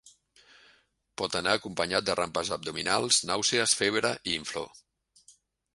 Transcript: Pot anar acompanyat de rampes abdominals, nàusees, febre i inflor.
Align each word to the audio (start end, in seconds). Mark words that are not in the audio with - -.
Pot 1.21 1.37
anar 1.39 1.53
acompanyat 1.59 2.07
de 2.09 2.15
rampes 2.21 2.51
abdominals, 2.59 3.21
nàusees, 3.33 3.79
febre 3.85 4.15
i 4.33 4.37
inflor. 4.41 4.71